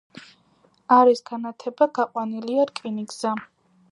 [0.95, 3.37] არის განათება; გაყვანილია რკინიგზა.